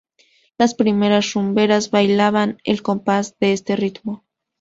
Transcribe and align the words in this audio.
Las 0.57 0.73
primeras 0.73 1.31
rumberas 1.35 1.91
bailaban 1.91 2.57
al 2.65 2.81
compás 2.81 3.37
de 3.39 3.53
este 3.53 3.75
ritmo. 3.75 4.23